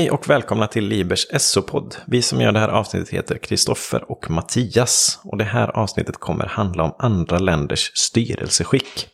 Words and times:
Hej 0.00 0.10
och 0.10 0.30
välkomna 0.30 0.66
till 0.66 0.84
Libers 0.84 1.26
SO-podd. 1.38 1.96
Vi 2.06 2.22
som 2.22 2.40
gör 2.40 2.52
det 2.52 2.58
här 2.58 2.68
avsnittet 2.68 3.08
heter 3.08 3.38
Kristoffer 3.38 4.10
och 4.10 4.30
Mattias. 4.30 5.20
Och 5.24 5.36
det 5.38 5.44
här 5.44 5.68
avsnittet 5.68 6.16
kommer 6.16 6.46
handla 6.46 6.82
om 6.82 6.94
andra 6.98 7.38
länders 7.38 7.92
styrelseskick. 7.94 9.08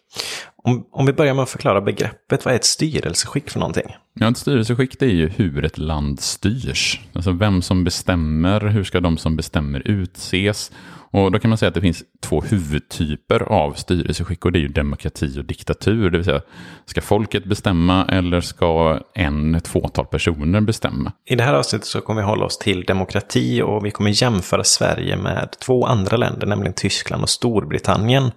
Om, 0.63 0.89
om 0.93 1.07
vi 1.07 1.13
börjar 1.13 1.35
med 1.35 1.43
att 1.43 1.51
förklara 1.51 1.81
begreppet, 1.81 2.45
vad 2.45 2.55
är 2.55 2.59
ett 2.59 2.65
styrelseskick 2.65 3.51
för 3.51 3.59
någonting? 3.59 3.97
Ja, 4.21 4.31
ett 4.31 4.37
styrelseskick 4.37 4.99
det 4.99 5.07
är 5.07 5.15
ju 5.15 5.29
hur 5.29 5.65
ett 5.65 5.79
land 5.79 6.21
styrs. 6.21 7.01
Alltså 7.13 7.33
vem 7.33 7.63
som 7.63 7.85
bestämmer, 7.85 8.61
hur 8.61 8.85
ska 8.85 9.01
de 9.01 9.17
som 9.17 9.37
bestämmer 9.37 9.89
utses 9.89 10.73
och 11.11 11.33
då 11.33 11.39
kan 11.39 11.49
man 11.49 11.59
säga 11.59 11.69
att 11.69 11.75
det 11.75 11.81
finns 11.81 12.03
två 12.23 12.41
huvudtyper 12.41 13.43
av 13.43 13.73
styrelseskick 13.73 14.45
och 14.45 14.53
det 14.53 14.59
är 14.59 14.61
ju 14.61 14.69
demokrati 14.69 15.41
och 15.41 15.45
diktatur. 15.45 16.11
Det 16.11 16.19
vill 16.19 16.25
säga, 16.25 16.41
ska 16.87 17.01
folket 17.01 17.45
bestämma 17.45 18.05
eller 18.05 18.41
ska 18.41 19.01
en, 19.15 19.55
ett 19.55 19.69
fåtal 19.69 20.07
personer 20.07 20.61
bestämma? 20.61 21.13
I 21.31 21.35
det 21.35 21.43
här 21.43 21.55
avsnittet 21.55 21.87
så 21.87 22.01
kommer 22.01 22.21
vi 22.21 22.27
hålla 22.27 22.45
oss 22.45 22.59
till 22.59 22.85
demokrati 22.85 23.63
och 23.63 23.87
vi 23.87 23.91
kommer 23.91 24.23
jämföra 24.23 24.65
Sverige 24.65 25.17
med 25.17 25.49
två 25.67 25.87
andra 25.87 26.17
länder, 26.17 26.47
nämligen 26.47 26.75
Tyskland 26.75 27.23
och 27.23 27.29
Storbritannien. 27.29 28.31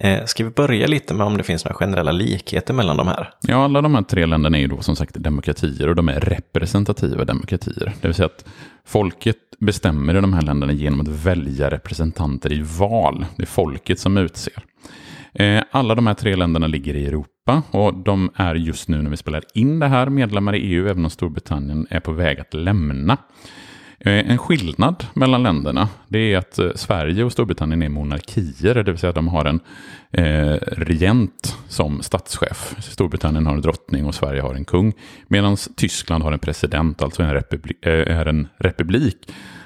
Eh, 0.00 0.24
ska 0.24 0.44
vi 0.44 0.50
börja 0.50 0.86
lite 0.86 1.14
med 1.14 1.26
om 1.26 1.36
det 1.36 1.42
finns 1.42 1.64
några 1.64 1.74
generella 1.74 2.12
likheter 2.12 2.74
mellan 2.74 2.96
de 2.96 3.08
här? 3.08 3.30
Ja, 3.40 3.64
alla 3.64 3.82
de 3.82 3.94
här 3.94 4.02
tre 4.02 4.26
länderna 4.26 4.56
är 4.56 4.60
ju 4.60 4.68
då 4.68 4.80
som 4.80 4.96
sagt 4.96 5.16
demokratier 5.18 5.88
och 5.88 5.96
de 5.96 6.08
är 6.08 6.20
representativa 6.20 7.24
demokratier. 7.24 7.92
Det 8.00 8.08
vill 8.08 8.14
säga 8.14 8.26
att 8.26 8.44
folket 8.84 9.36
bestämmer 9.58 10.16
i 10.16 10.20
de 10.20 10.32
här 10.32 10.42
länderna 10.42 10.72
genom 10.72 11.00
att 11.00 11.08
välja 11.08 11.70
representanter 11.70 12.52
i 12.52 12.62
val. 12.78 13.26
Det 13.36 13.42
är 13.42 13.46
folket 13.46 14.00
som 14.00 14.16
utser. 14.16 14.52
Eh, 15.32 15.62
alla 15.70 15.94
de 15.94 16.06
här 16.06 16.14
tre 16.14 16.36
länderna 16.36 16.66
ligger 16.66 16.94
i 16.94 17.06
Europa 17.06 17.62
och 17.70 17.94
de 17.94 18.30
är 18.34 18.54
just 18.54 18.88
nu 18.88 19.02
när 19.02 19.10
vi 19.10 19.16
spelar 19.16 19.44
in 19.54 19.78
det 19.78 19.86
här 19.86 20.06
medlemmar 20.08 20.54
i 20.54 20.58
EU, 20.58 20.88
även 20.88 21.04
om 21.04 21.10
Storbritannien 21.10 21.86
är 21.90 22.00
på 22.00 22.12
väg 22.12 22.40
att 22.40 22.54
lämna. 22.54 23.16
Eh, 24.00 24.30
en 24.30 24.38
skillnad 24.38 25.06
mellan 25.14 25.42
länderna 25.42 25.88
det 26.08 26.18
är 26.18 26.38
att 26.38 26.58
eh, 26.58 26.70
Sverige 26.74 27.24
och 27.24 27.32
Storbritannien 27.32 27.82
är 27.82 27.88
monarkier, 27.88 28.74
det 28.74 28.92
vill 28.92 28.98
säga 28.98 29.08
att 29.08 29.14
de 29.14 29.28
har 29.28 29.44
en 29.44 29.60
eh, 30.10 30.56
regent 30.62 31.56
som 31.68 32.02
statschef. 32.02 32.74
Storbritannien 32.80 33.46
har 33.46 33.54
en 33.54 33.60
drottning 33.60 34.06
och 34.06 34.14
Sverige 34.14 34.42
har 34.42 34.54
en 34.54 34.64
kung. 34.64 34.92
Medan 35.28 35.56
Tyskland 35.76 36.24
har 36.24 36.32
en 36.32 36.38
president, 36.38 37.02
alltså 37.02 37.22
en 37.22 37.32
republik, 37.34 37.86
eh, 37.86 38.18
är 38.18 38.26
en 38.26 38.48
republik. 38.58 39.16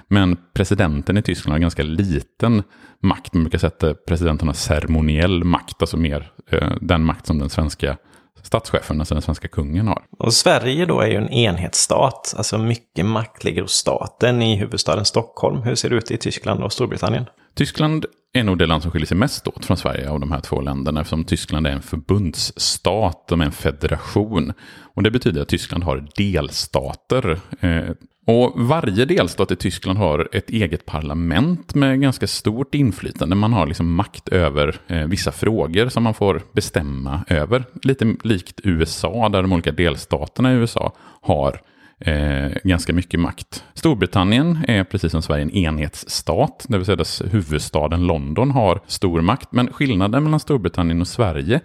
Men 0.09 0.37
presidenten 0.55 1.17
i 1.17 1.23
Tyskland 1.23 1.53
har 1.53 1.59
ganska 1.59 1.83
liten 1.83 2.63
makt. 3.01 3.35
Man 3.35 3.43
brukar 3.43 3.59
säga 3.59 3.73
att 3.91 4.07
presidenten 4.07 4.49
har 4.49 4.55
ceremoniell 4.55 5.45
makt, 5.45 5.83
alltså 5.83 5.97
mer 5.97 6.33
den 6.81 7.05
makt 7.05 7.27
som 7.27 7.39
den 7.39 7.51
svenska 7.51 7.97
statschefen, 8.43 9.01
alltså 9.01 9.15
den 9.15 9.23
svenska 9.23 9.49
kungen, 9.49 9.89
har. 9.89 10.03
Och 10.19 10.35
Sverige 10.35 10.87
då 10.87 11.01
är 11.01 11.07
ju 11.07 11.17
en 11.17 11.29
enhetsstat, 11.29 12.35
alltså 12.37 12.59
mycket 12.59 13.07
makt 13.07 13.45
ligger 13.45 13.63
hos 13.63 13.73
staten 13.73 14.43
i 14.43 14.57
huvudstaden 14.57 15.05
Stockholm. 15.05 15.63
Hur 15.63 15.75
ser 15.75 15.91
det 15.91 15.97
ut 15.97 16.11
i 16.11 16.17
Tyskland 16.17 16.63
och 16.63 16.73
Storbritannien? 16.73 17.25
Tyskland 17.55 18.07
är 18.33 18.45
nog 18.45 18.59
det 18.59 18.67
land 18.67 18.83
som 18.83 18.93
skiljer 18.93 19.07
sig 19.07 19.17
mest 19.17 19.49
åt 19.49 19.65
från 19.65 19.77
Sverige 19.77 20.11
av 20.11 20.21
de 20.21 20.33
här 20.33 20.41
två 20.41 20.61
länderna 20.61 21.01
eftersom 21.01 21.25
Tyskland 21.25 21.67
är 21.67 21.71
en 21.71 21.83
förbundsstat, 21.83 23.29
de 23.29 23.41
är 23.41 23.45
en 23.45 23.53
federation. 23.53 24.53
Och 24.95 25.03
det 25.03 25.11
betyder 25.11 25.43
att 25.43 25.49
Tyskland 25.49 25.85
har 25.85 26.09
delstater. 26.17 27.41
Eh, 27.61 27.91
och 28.25 28.53
varje 28.57 29.05
delstat 29.05 29.51
i 29.51 29.57
Tyskland 29.57 29.99
har 29.99 30.29
ett 30.33 30.51
eget 30.51 30.87
parlament 30.87 31.75
med 31.75 32.01
ganska 32.01 32.27
stort 32.27 32.75
inflytande. 32.75 33.37
Man 33.37 33.53
har 33.53 33.67
liksom 33.67 33.95
makt 33.95 34.29
över 34.29 34.77
eh, 34.87 35.07
vissa 35.07 35.33
frågor 35.33 35.89
som 35.89 36.03
man 36.03 36.15
får 36.15 36.43
bestämma 36.53 37.25
över. 37.29 37.65
Lite 37.83 38.17
likt 38.25 38.61
USA 38.65 39.29
där 39.29 39.43
de 39.43 39.53
olika 39.53 39.73
delstaterna 39.73 40.53
i 40.53 40.57
USA 40.57 40.93
har 41.23 41.61
eh, 41.99 42.51
ganska 42.65 42.93
mycket 42.93 43.21
makt. 43.21 43.65
Storbritannien 43.75 44.59
är 44.69 44.85
precis 44.85 45.13
som 45.13 45.23
Sverige 45.23 45.43
en 45.43 45.51
enhetsstat, 45.51 46.67
det 46.69 46.77
vill 46.77 46.87
säga 46.87 46.97
dess 46.97 47.23
huvudstaden 47.31 48.07
London 48.07 48.51
har 48.51 48.81
stor 48.87 49.21
makt. 49.21 49.53
Men 49.53 49.73
skillnaden 49.73 50.25
mellan 50.25 50.41
Storbritannien 50.41 51.01
och 51.01 51.09
Sverige 51.09 51.61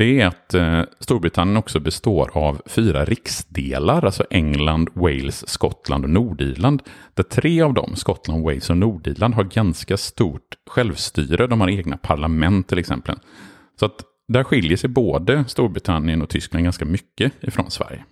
det 0.00 0.20
är 0.20 0.26
att 0.26 0.54
eh, 0.54 0.82
Storbritannien 1.00 1.56
också 1.56 1.80
består 1.80 2.30
av 2.34 2.62
fyra 2.66 3.04
riksdelar, 3.04 4.04
alltså 4.04 4.24
England, 4.30 4.88
Wales, 4.94 5.48
Skottland 5.48 6.04
och 6.04 6.10
Nordirland. 6.10 6.82
Där 7.14 7.22
tre 7.22 7.62
av 7.62 7.74
dem, 7.74 7.96
Skottland, 7.96 8.44
Wales 8.44 8.70
och 8.70 8.76
Nordirland, 8.76 9.34
har 9.34 9.44
ganska 9.44 9.96
stort 9.96 10.56
självstyre. 10.70 11.46
De 11.46 11.60
har 11.60 11.70
egna 11.70 11.96
parlament 11.96 12.68
till 12.68 12.78
exempel. 12.78 13.16
Så 13.80 13.86
att 13.86 14.04
där 14.28 14.44
skiljer 14.44 14.76
sig 14.76 14.90
både 14.90 15.44
Storbritannien 15.48 16.22
och 16.22 16.28
Tyskland 16.28 16.64
ganska 16.64 16.84
mycket 16.84 17.32
ifrån 17.40 17.70
Sverige. 17.70 18.04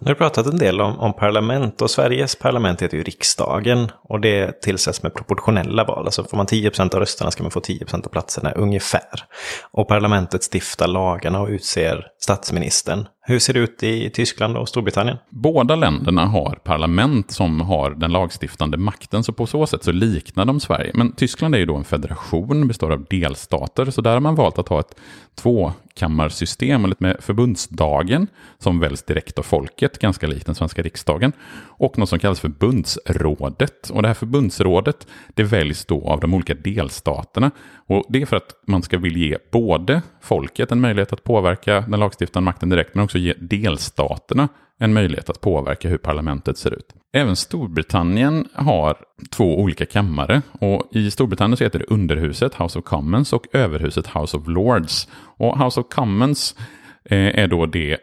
Nu 0.00 0.10
har 0.10 0.14
pratat 0.14 0.46
en 0.46 0.58
del 0.58 0.80
om, 0.80 0.98
om, 0.98 1.12
parlament 1.12 1.82
och 1.82 1.90
Sveriges 1.90 2.36
parlament 2.36 2.82
heter 2.82 2.96
ju 2.96 3.02
riksdagen 3.02 3.90
och 4.02 4.20
det 4.20 4.62
tillsätts 4.62 5.02
med 5.02 5.14
proportionella 5.14 5.84
val. 5.84 6.04
Alltså 6.04 6.24
får 6.24 6.36
man 6.36 6.46
10% 6.46 6.94
av 6.94 7.00
rösterna 7.00 7.30
ska 7.30 7.42
man 7.42 7.50
få 7.50 7.60
10% 7.60 8.04
av 8.06 8.08
platserna 8.08 8.52
ungefär. 8.52 9.24
Och 9.70 9.88
parlamentet 9.88 10.42
stiftar 10.52 10.86
lagarna 10.86 11.40
och 11.40 11.48
utser 11.48 12.06
statsministern. 12.20 13.06
Hur 13.30 13.38
ser 13.38 13.52
det 13.52 13.60
ut 13.60 13.82
i 13.82 14.10
Tyskland 14.10 14.56
och 14.56 14.68
Storbritannien? 14.68 15.16
Båda 15.28 15.76
länderna 15.76 16.26
har 16.26 16.58
parlament 16.64 17.30
som 17.30 17.60
har 17.60 17.90
den 17.90 18.12
lagstiftande 18.12 18.76
makten, 18.76 19.24
så 19.24 19.32
på 19.32 19.46
så 19.46 19.66
sätt 19.66 19.84
så 19.84 19.92
liknar 19.92 20.44
de 20.44 20.60
Sverige. 20.60 20.90
Men 20.94 21.12
Tyskland 21.12 21.54
är 21.54 21.58
ju 21.58 21.66
då 21.66 21.76
en 21.76 21.84
federation, 21.84 22.68
består 22.68 22.92
av 22.92 23.04
delstater, 23.10 23.90
så 23.90 24.00
där 24.00 24.12
har 24.12 24.20
man 24.20 24.34
valt 24.34 24.58
att 24.58 24.68
ha 24.68 24.80
ett 24.80 24.94
tvåkammarsystem 25.34 26.94
med 26.98 27.16
förbundsdagen 27.20 28.26
som 28.58 28.80
väljs 28.80 29.02
direkt 29.02 29.38
av 29.38 29.42
folket, 29.42 29.98
ganska 29.98 30.26
likt 30.26 30.46
den 30.46 30.54
svenska 30.54 30.82
riksdagen, 30.82 31.32
och 31.80 31.98
något 31.98 32.08
som 32.08 32.18
kallas 32.18 32.40
förbundsrådet. 32.40 33.90
Och 33.90 34.02
det 34.02 34.08
här 34.08 34.14
förbundsrådet 34.14 35.06
det 35.34 35.42
väljs 35.42 35.84
då 35.84 36.08
av 36.08 36.20
de 36.20 36.34
olika 36.34 36.54
delstaterna. 36.54 37.50
Och 37.86 38.04
det 38.08 38.22
är 38.22 38.26
för 38.26 38.36
att 38.36 38.54
man 38.66 38.82
ska 38.82 38.98
vilja 38.98 39.28
ge 39.28 39.38
både 39.52 40.02
folket 40.20 40.72
en 40.72 40.80
möjlighet 40.80 41.12
att 41.12 41.24
påverka 41.24 41.80
den 41.80 42.00
lagstiftande 42.00 42.44
makten 42.44 42.68
direkt, 42.68 42.94
men 42.94 43.04
också 43.04 43.18
ge 43.20 43.34
delstaterna 43.40 44.48
en 44.78 44.92
möjlighet 44.92 45.30
att 45.30 45.40
påverka 45.40 45.88
hur 45.88 45.98
parlamentet 45.98 46.58
ser 46.58 46.74
ut. 46.74 46.94
Även 47.12 47.36
Storbritannien 47.36 48.48
har 48.54 48.96
två 49.30 49.58
olika 49.58 49.86
kammare 49.86 50.42
och 50.52 50.88
i 50.92 51.10
Storbritannien 51.10 51.56
så 51.56 51.64
heter 51.64 51.78
det 51.78 51.84
underhuset 51.84 52.54
House 52.54 52.78
of 52.78 52.84
Commons 52.84 53.32
och 53.32 53.46
överhuset 53.52 54.06
House 54.06 54.36
of 54.36 54.48
Lords. 54.48 55.08
Och 55.14 55.58
House 55.58 55.80
of 55.80 55.86
Commons 55.88 56.56
eh, 57.04 57.40
är 57.40 57.46
då 57.46 57.66
det, 57.66 57.98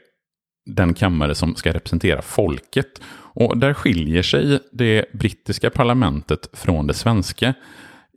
den 0.65 0.93
kammare 0.93 1.35
som 1.35 1.55
ska 1.55 1.73
representera 1.73 2.21
folket. 2.21 3.01
Och 3.39 3.57
där 3.57 3.73
skiljer 3.73 4.23
sig 4.23 4.59
det 4.71 5.05
brittiska 5.13 5.69
parlamentet 5.69 6.49
från 6.53 6.87
det 6.87 6.93
svenska 6.93 7.53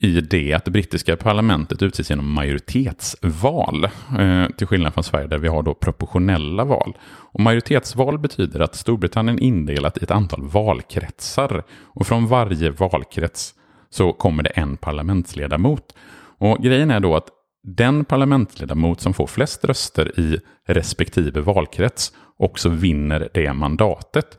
i 0.02 0.20
det 0.20 0.52
att 0.52 0.64
det 0.64 0.70
brittiska 0.70 1.16
parlamentet 1.16 1.82
utses 1.82 2.10
genom 2.10 2.32
majoritetsval. 2.32 3.84
Eh, 4.18 4.46
till 4.56 4.66
skillnad 4.66 4.94
från 4.94 5.04
Sverige 5.04 5.26
där 5.26 5.38
vi 5.38 5.48
har 5.48 5.62
då 5.62 5.74
proportionella 5.74 6.64
val. 6.64 6.96
Och 7.02 7.40
majoritetsval 7.40 8.18
betyder 8.18 8.60
att 8.60 8.74
Storbritannien 8.74 9.38
är 9.38 9.42
indelat 9.42 9.98
i 9.98 10.04
ett 10.04 10.10
antal 10.10 10.42
valkretsar. 10.42 11.62
Och 11.82 12.06
från 12.06 12.26
varje 12.26 12.70
valkrets 12.70 13.54
så 13.90 14.12
kommer 14.12 14.42
det 14.42 14.50
en 14.50 14.76
parlamentsledamot. 14.76 15.94
Och 16.38 16.62
grejen 16.62 16.90
är 16.90 17.00
då 17.00 17.16
att 17.16 17.28
den 17.62 18.04
parlamentsledamot 18.04 19.00
som 19.00 19.14
får 19.14 19.26
flest 19.26 19.64
röster 19.64 20.20
i 20.20 20.40
respektive 20.66 21.40
valkrets 21.40 22.12
också 22.36 22.68
vinner 22.68 23.28
det 23.34 23.52
mandatet. 23.52 24.38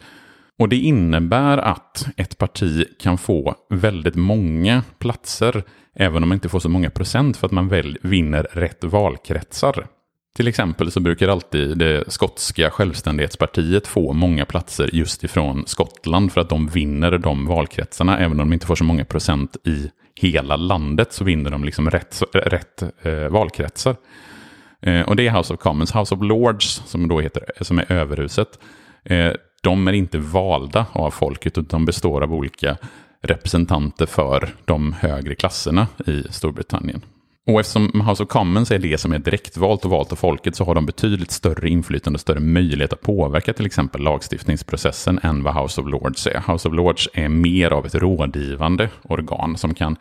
Och 0.62 0.70
det 0.70 0.78
innebär 0.78 1.58
att 1.58 2.08
ett 2.18 2.38
parti 2.38 2.86
kan 3.00 3.18
få 3.18 3.56
väldigt 3.70 4.16
många 4.16 4.84
platser, 5.00 5.64
även 5.96 6.24
om 6.24 6.30
man 6.30 6.36
inte 6.36 6.50
får 6.50 6.60
så 6.60 6.70
många 6.70 6.90
procent 6.90 7.38
för 7.38 7.48
att 7.48 7.52
man 7.52 7.68
väl 7.68 7.98
vinner 8.02 8.48
rätt 8.52 8.84
valkretsar. 8.84 9.88
Till 10.36 10.48
exempel 10.48 10.92
så 10.92 11.00
brukar 11.00 11.28
alltid 11.28 11.78
det 11.78 12.04
skotska 12.12 12.72
självständighetspartiet 12.72 13.88
få 13.88 14.14
många 14.14 14.46
platser 14.46 14.90
just 14.94 15.24
ifrån 15.24 15.64
Skottland 15.68 16.32
för 16.32 16.42
att 16.42 16.50
de 16.50 16.68
vinner 16.68 17.18
de 17.18 17.48
valkretsarna, 17.48 18.20
även 18.20 18.32
om 18.32 18.50
de 18.50 18.54
inte 18.54 18.66
får 18.66 18.76
så 18.76 18.84
många 18.84 19.06
procent 19.06 19.58
i 19.66 19.90
hela 20.16 20.56
landet 20.56 21.14
så 21.14 21.24
vinner 21.24 21.52
de 21.52 21.64
liksom 21.64 21.90
rätt, 21.90 22.24
rätt 22.34 22.84
eh, 23.02 23.28
valkretsar. 23.30 23.96
Eh, 24.82 25.02
och 25.02 25.16
det 25.16 25.28
är 25.28 25.38
House 25.38 25.54
of 25.54 25.60
Commons. 25.60 25.96
House 25.96 26.16
of 26.16 26.22
Lords, 26.22 26.82
som 26.86 27.08
då 27.08 27.20
heter, 27.20 27.44
som 27.62 27.80
är 27.80 27.92
överhuset, 27.92 28.60
eh, 29.04 29.32
de 29.62 29.88
är 29.88 29.94
inte 29.94 30.18
valda 30.18 30.86
av 30.92 31.12
folket 31.12 31.58
utan 31.58 31.80
de 31.80 31.86
består 31.86 32.22
av 32.22 32.34
olika 32.34 32.78
representanter 33.22 34.06
för 34.06 34.50
de 34.66 34.94
högre 34.94 35.36
klasserna 35.36 35.88
i 36.08 36.24
Storbritannien. 36.30 37.02
Och 37.48 37.60
eftersom 37.60 38.02
House 38.08 38.24
of 38.24 38.30
Commons 38.30 38.72
är 38.72 38.80
det 38.80 38.98
som 38.98 39.12
är 39.12 39.20
direktvalt 39.20 39.86
och 39.86 39.92
valt 39.92 40.12
av 40.12 40.16
folket 40.16 40.56
så 40.56 40.66
har 40.66 40.76
de 40.76 40.86
betydligt 40.86 41.32
större 41.32 41.70
inflytande 41.70 42.18
och 42.18 42.22
större 42.22 42.40
möjlighet 42.40 42.94
att 42.94 43.02
påverka 43.02 43.54
till 43.54 43.66
exempel 43.66 44.02
lagstiftningsprocessen 44.02 45.20
än 45.24 45.44
vad 45.44 45.56
House 45.56 45.82
of 45.82 45.88
Lords 45.88 46.28
är. 46.28 46.52
House 46.52 46.68
of 46.68 46.76
Lords 46.76 47.10
är 47.14 47.30
mer 47.30 47.72
av 47.72 47.86
ett 47.86 47.96
rådgivande 47.96 48.90
organ 49.04 49.58
som 49.58 49.74
kan 49.74 49.96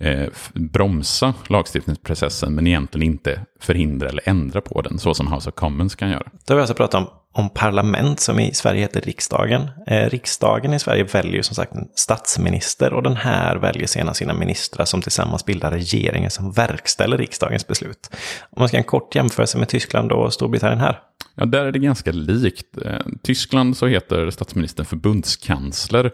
eh, 0.00 0.26
bromsa 0.54 1.34
lagstiftningsprocessen 1.48 2.54
men 2.54 2.66
egentligen 2.66 3.06
inte 3.06 3.40
förhindra 3.60 4.08
eller 4.08 4.28
ändra 4.28 4.60
på 4.60 4.82
den 4.82 4.98
så 4.98 5.14
som 5.14 5.32
House 5.32 5.48
of 5.48 5.54
Commons 5.54 5.94
kan 5.94 6.10
göra. 6.10 6.30
Då 6.46 6.54
har 6.54 6.56
vi 6.56 6.60
alltså 6.60 6.74
pratat 6.74 7.00
om 7.00 7.08
om 7.38 7.50
parlament 7.50 8.20
som 8.20 8.38
i 8.38 8.54
Sverige 8.54 8.80
heter 8.80 9.00
riksdagen. 9.00 9.70
Eh, 9.86 10.10
riksdagen 10.10 10.74
i 10.74 10.78
Sverige 10.78 11.04
väljer 11.04 11.42
som 11.42 11.54
sagt 11.54 11.74
en 11.74 11.88
statsminister 11.94 12.92
och 12.92 13.02
den 13.02 13.16
här 13.16 13.56
väljer 13.56 13.86
sedan 13.86 14.14
sina 14.14 14.34
ministrar 14.34 14.84
som 14.84 15.02
tillsammans 15.02 15.44
bildar 15.44 15.70
regeringen 15.70 16.30
som 16.30 16.52
verkställer 16.52 17.18
riksdagens 17.18 17.66
beslut. 17.66 18.10
Om 18.50 18.60
man 18.60 18.68
ska 18.68 18.76
en 18.76 18.84
kort 18.84 19.14
jämförelse 19.14 19.58
med 19.58 19.68
Tyskland 19.68 20.12
och 20.12 20.32
Storbritannien 20.32 20.80
här. 20.80 21.00
Ja, 21.34 21.46
där 21.46 21.64
är 21.64 21.72
det 21.72 21.78
ganska 21.78 22.12
likt. 22.12 22.78
Eh, 22.84 22.98
Tyskland 23.22 23.76
så 23.76 23.86
heter 23.86 24.30
statsministern 24.30 24.86
förbundskansler 24.86 26.10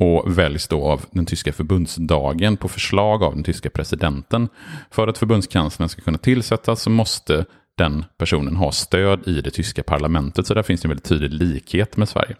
och 0.00 0.38
väljs 0.38 0.68
då 0.68 0.84
av 0.84 1.04
den 1.10 1.26
tyska 1.26 1.52
förbundsdagen 1.52 2.56
på 2.56 2.68
förslag 2.68 3.22
av 3.22 3.34
den 3.34 3.44
tyska 3.44 3.70
presidenten. 3.70 4.48
För 4.90 5.08
att 5.08 5.18
förbundskanslern 5.18 5.88
ska 5.88 6.02
kunna 6.02 6.18
tillsättas 6.18 6.82
så 6.82 6.90
måste 6.90 7.44
den 7.76 8.04
personen 8.18 8.56
ha 8.56 8.72
stöd 8.72 9.28
i 9.28 9.40
det 9.40 9.50
tyska 9.50 9.82
parlamentet. 9.82 10.46
Så 10.46 10.54
där 10.54 10.62
finns 10.62 10.80
det 10.80 10.86
en 10.86 10.90
väldigt 10.90 11.08
tydlig 11.08 11.32
likhet 11.32 11.96
med 11.96 12.08
Sverige. 12.08 12.36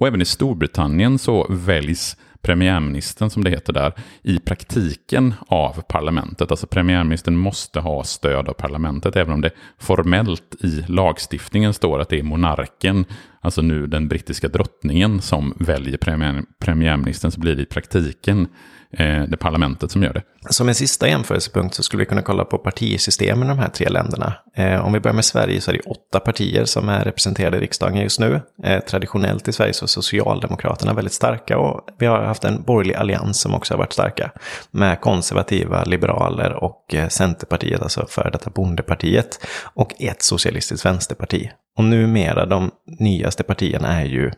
Och 0.00 0.06
även 0.06 0.22
i 0.22 0.24
Storbritannien 0.24 1.18
så 1.18 1.46
väljs 1.50 2.16
premiärministern, 2.42 3.30
som 3.30 3.44
det 3.44 3.50
heter 3.50 3.72
där, 3.72 3.92
i 4.22 4.38
praktiken 4.38 5.34
av 5.48 5.82
parlamentet. 5.88 6.50
Alltså 6.50 6.66
premiärministern 6.66 7.36
måste 7.36 7.80
ha 7.80 8.04
stöd 8.04 8.48
av 8.48 8.52
parlamentet, 8.52 9.16
även 9.16 9.32
om 9.34 9.40
det 9.40 9.50
formellt 9.78 10.54
i 10.60 10.84
lagstiftningen 10.88 11.74
står 11.74 12.00
att 12.00 12.08
det 12.08 12.18
är 12.18 12.22
monarken, 12.22 13.04
alltså 13.40 13.62
nu 13.62 13.86
den 13.86 14.08
brittiska 14.08 14.48
drottningen, 14.48 15.20
som 15.20 15.54
väljer 15.58 15.98
premiär, 15.98 16.42
premiärministern, 16.58 17.30
så 17.30 17.40
blir 17.40 17.56
det 17.56 17.62
i 17.62 17.66
praktiken 17.66 18.48
eh, 18.90 19.22
det 19.22 19.36
parlamentet 19.36 19.90
som 19.90 20.02
gör 20.02 20.12
det. 20.12 20.22
Som 20.50 20.68
en 20.68 20.74
sista 20.74 21.08
jämförelsepunkt 21.08 21.74
så 21.74 21.82
skulle 21.82 22.00
vi 22.00 22.06
kunna 22.06 22.22
kolla 22.22 22.44
på 22.44 22.58
partisystemen 22.58 23.46
i 23.46 23.48
de 23.48 23.58
här 23.58 23.68
tre 23.68 23.88
länderna. 23.88 24.34
Eh, 24.56 24.86
om 24.86 24.92
vi 24.92 25.00
börjar 25.00 25.14
med 25.14 25.24
Sverige 25.24 25.60
så 25.60 25.70
är 25.70 25.74
det 25.74 25.80
åtta 25.80 26.20
partier 26.20 26.64
som 26.64 26.88
är 26.88 27.04
representerade 27.04 27.56
i 27.56 27.60
riksdagen 27.60 28.02
just 28.02 28.20
nu. 28.20 28.40
Eh, 28.64 28.80
traditionellt 28.80 29.48
i 29.48 29.52
Sverige 29.52 29.72
så 29.72 29.87
Socialdemokraterna 29.88 30.94
väldigt 30.94 31.12
starka 31.12 31.58
och 31.58 31.88
vi 31.98 32.06
har 32.06 32.18
haft 32.18 32.44
en 32.44 32.62
borgerlig 32.62 32.94
allians 32.94 33.40
som 33.40 33.54
också 33.54 33.74
har 33.74 33.78
varit 33.78 33.92
starka. 33.92 34.30
Med 34.70 35.00
konservativa 35.00 35.84
liberaler 35.84 36.52
och 36.52 36.94
eh, 36.94 37.08
Centerpartiet, 37.08 37.82
alltså 37.82 38.06
före 38.08 38.30
detta 38.30 38.50
Bondepartiet. 38.50 39.46
Och 39.74 40.02
ett 40.02 40.22
socialistiskt 40.22 40.86
vänsterparti. 40.86 41.50
Och 41.78 41.84
numera 41.84 42.46
de 42.46 42.70
nyaste 42.98 43.42
partierna 43.42 44.00
är 44.00 44.04
ju 44.04 44.30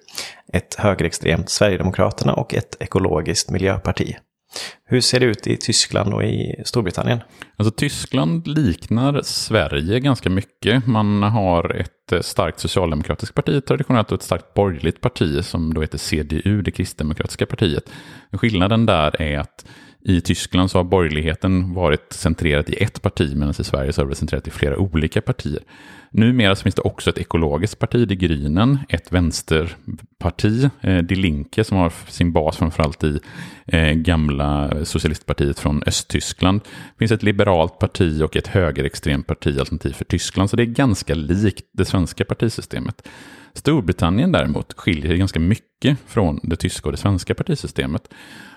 ett 0.53 0.75
högerextremt 0.75 1.51
Sverigedemokraterna 1.51 2.35
och 2.35 2.55
ett 2.55 2.77
ekologiskt 2.81 3.51
miljöparti. 3.51 4.17
Hur 4.85 5.01
ser 5.01 5.21
det 5.21 5.27
ut 5.27 5.47
i 5.47 5.57
Tyskland 5.57 6.15
och 6.15 6.25
i 6.25 6.63
Storbritannien? 6.65 7.21
Alltså 7.57 7.71
Tyskland 7.71 8.47
liknar 8.47 9.23
Sverige 9.23 10.01
ganska 10.01 10.31
mycket. 10.31 10.87
Man 10.87 11.23
har 11.23 11.75
ett 11.75 12.13
eh, 12.13 12.21
starkt 12.21 12.61
socialdemokratiskt 12.61 13.35
parti 13.35 13.65
traditionellt 13.65 14.13
och 14.13 14.19
ett 14.19 14.25
starkt 14.25 14.55
borgerligt 14.55 15.01
parti 15.01 15.45
som 15.45 15.75
då 15.75 15.81
heter 15.81 15.99
CDU, 15.99 16.63
det 16.63 16.71
kristdemokratiska 16.71 17.47
partiet. 17.47 17.91
Skillnaden 18.33 18.87
där 18.87 19.23
är 19.23 19.39
att 19.39 19.67
i 20.03 20.21
Tyskland 20.21 20.71
så 20.71 20.79
har 20.79 20.85
borgerligheten 20.85 21.75
varit 21.75 22.13
centrerat 22.13 22.71
i 22.71 22.83
ett 22.83 23.03
parti 23.03 23.37
medan 23.37 23.55
i 23.59 23.65
Sverige 23.65 23.93
så 23.93 24.01
har 24.01 24.05
det 24.05 24.09
varit 24.09 24.19
centrerat 24.19 24.49
i 24.49 24.51
flera 24.51 24.79
olika 24.79 25.21
partier. 25.21 25.61
Numera 26.11 26.57
så 26.57 26.63
finns 26.63 26.75
det 26.75 26.83
också 26.83 27.11
ett 27.11 27.19
ekologiskt 27.19 27.79
parti, 27.79 28.09
De 28.09 28.15
Grünen, 28.15 28.79
ett 28.89 29.13
vänsterparti, 29.13 30.71
eh, 30.81 30.99
Die 30.99 31.15
Linke, 31.15 31.65
som 31.65 31.79
har 31.79 31.93
sin 32.09 32.33
bas 32.33 32.57
framförallt 32.57 33.05
i 33.05 33.21
eh, 33.67 33.93
gamla 33.93 34.71
socialistpartiet 34.85 35.59
från 35.59 35.83
Östtyskland. 35.87 36.61
Det 36.63 36.99
finns 36.99 37.13
ett 37.13 37.23
liberalt 37.23 37.79
parti 37.79 38.23
och 38.23 38.37
ett 38.37 38.47
högerextremt 38.47 39.27
parti, 39.27 39.59
alternativ 39.59 39.93
för 39.93 40.05
Tyskland, 40.05 40.51
så 40.51 40.57
det 40.57 40.63
är 40.63 40.67
ganska 40.67 41.15
likt 41.15 41.67
det 41.73 41.85
svenska 41.85 42.25
partisystemet. 42.25 43.09
Storbritannien 43.53 44.33
däremot 44.33 44.73
skiljer 44.73 45.17
ganska 45.17 45.41
mycket 45.41 45.99
från 46.07 46.41
det 46.43 46.57
tyska 46.57 46.89
och 46.89 46.93
det 46.93 46.99
svenska 46.99 47.35
partisystemet. 47.35 48.09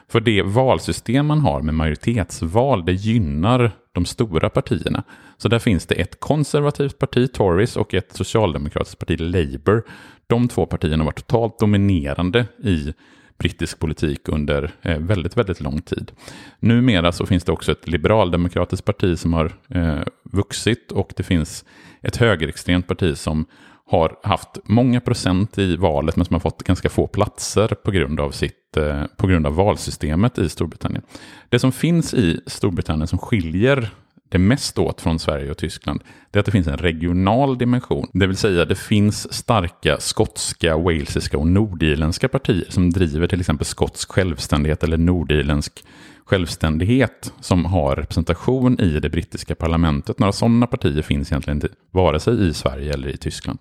För 0.08 0.20
det 0.20 0.42
valsystem 0.42 1.26
man 1.26 1.40
har 1.40 1.62
med 1.62 1.74
majoritetsval, 1.74 2.86
det 2.86 2.94
gynnar 2.94 3.72
de 3.92 4.06
stora 4.06 4.50
partierna. 4.50 5.04
Så 5.38 5.50
där 5.50 5.60
finns 5.60 5.86
det 5.86 5.96
ett 5.96 6.20
konservativt 6.20 6.98
parti, 6.98 7.34
Tories, 7.34 7.78
och 7.78 7.94
ett 7.94 8.16
socialdemokratiskt 8.16 9.00
parti, 9.00 9.20
Labour. 9.20 9.84
De 10.28 10.48
två 10.48 10.66
partierna 10.66 11.04
var 11.04 11.12
totalt 11.12 11.60
dominerande 11.60 12.46
i 12.64 12.94
brittisk 13.38 13.80
politik 13.80 14.30
under 14.30 14.72
eh, 14.82 14.98
väldigt, 15.00 15.38
väldigt 15.38 15.62
lång 15.62 15.82
tid. 15.82 16.12
Numera 16.60 17.12
så 17.12 17.26
finns 17.26 17.44
det 17.44 17.52
också 17.52 17.72
ett 17.72 17.88
liberaldemokratiskt 17.88 18.86
parti 18.86 19.20
som 19.20 19.34
har 19.34 19.52
eh, 19.70 20.02
vuxit 20.24 20.92
och 20.92 21.14
det 21.16 21.24
finns 21.24 21.66
ett 22.02 22.18
högerextremt 22.18 22.88
parti 22.88 23.18
som 23.18 23.46
har 23.94 24.16
haft 24.24 24.60
många 24.64 25.02
procent 25.02 25.58
i 25.58 25.76
valet 25.76 26.16
men 26.16 26.26
som 26.26 26.34
har 26.34 26.40
fått 26.40 26.64
ganska 26.64 26.90
få 26.90 27.08
platser 27.08 27.68
på 27.68 27.92
grund 27.92 28.20
av, 28.20 28.32
sitt, 28.32 28.78
eh, 28.78 29.04
på 29.18 29.28
grund 29.28 29.48
av 29.48 29.56
valsystemet 29.56 30.38
i 30.38 30.50
Storbritannien. 30.50 31.04
Det 31.50 31.60
som 31.60 31.72
finns 31.72 32.14
i 32.14 32.40
Storbritannien 32.48 33.08
som 33.08 33.20
skiljer 33.20 33.90
det 34.30 34.38
mest 34.38 34.80
åt 34.80 35.02
från 35.02 35.20
Sverige 35.20 35.52
och 35.52 35.58
Tyskland, 35.58 36.02
det 36.32 36.38
är 36.38 36.40
att 36.40 36.46
det 36.46 36.52
finns 36.52 36.68
en 36.68 36.78
regional 36.78 37.58
dimension. 37.58 38.08
Det 38.14 38.28
vill 38.28 38.38
säga 38.38 38.66
det 38.66 38.76
finns 38.76 39.34
starka 39.34 39.98
skotska, 40.00 40.78
walesiska 40.78 41.38
och 41.38 41.48
nordirländska 41.48 42.28
partier 42.28 42.66
som 42.70 42.90
driver 42.90 43.28
till 43.28 43.40
exempel 43.40 43.66
skotsk 43.66 44.12
självständighet 44.12 44.84
eller 44.84 44.98
nordirländsk 44.98 45.84
självständighet 46.26 47.34
som 47.40 47.66
har 47.66 47.96
representation 47.96 48.80
i 48.80 49.00
det 49.00 49.10
brittiska 49.10 49.56
parlamentet. 49.56 50.20
Några 50.20 50.32
sådana 50.32 50.68
partier 50.68 51.02
finns 51.02 51.32
egentligen 51.32 51.58
inte 51.58 51.70
vare 51.92 52.20
sig 52.20 52.48
i 52.48 52.54
Sverige 52.54 52.94
eller 52.94 53.10
i 53.10 53.18
Tyskland. 53.18 53.60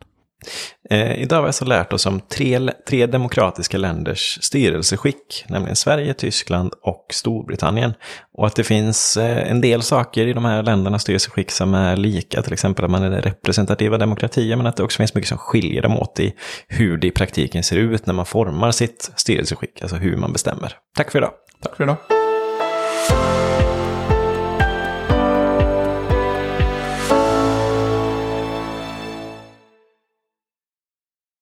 Eh, 0.90 1.22
idag 1.22 1.36
har 1.36 1.42
vi 1.42 1.46
alltså 1.46 1.64
lärt 1.64 1.92
oss 1.92 2.06
om 2.06 2.20
tre, 2.20 2.70
tre 2.88 3.06
demokratiska 3.06 3.78
länders 3.78 4.38
styrelseskick, 4.42 5.44
nämligen 5.48 5.76
Sverige, 5.76 6.14
Tyskland 6.14 6.72
och 6.82 7.06
Storbritannien. 7.10 7.94
Och 8.38 8.46
att 8.46 8.56
det 8.56 8.64
finns 8.64 9.16
eh, 9.16 9.50
en 9.50 9.60
del 9.60 9.82
saker 9.82 10.26
i 10.26 10.32
de 10.32 10.44
här 10.44 10.62
ländernas 10.62 11.02
styrelseskick 11.02 11.50
som 11.50 11.74
är 11.74 11.96
lika, 11.96 12.42
till 12.42 12.52
exempel 12.52 12.84
att 12.84 12.90
man 12.90 13.02
är 13.02 13.22
representativa 13.22 13.98
demokratier, 13.98 14.56
men 14.56 14.66
att 14.66 14.76
det 14.76 14.82
också 14.82 14.96
finns 14.96 15.14
mycket 15.14 15.28
som 15.28 15.38
skiljer 15.38 15.82
dem 15.82 15.96
åt 15.96 16.20
i 16.20 16.34
hur 16.68 16.96
det 16.96 17.06
i 17.06 17.10
praktiken 17.10 17.62
ser 17.62 17.76
ut 17.76 18.06
när 18.06 18.14
man 18.14 18.26
formar 18.26 18.70
sitt 18.70 19.12
styrelseskick, 19.16 19.82
alltså 19.82 19.96
hur 19.96 20.16
man 20.16 20.32
bestämmer. 20.32 20.76
Tack 20.96 21.10
för 21.10 21.18
idag. 21.18 21.32
Tack 21.62 21.76
för 21.76 21.84
idag. 21.84 21.96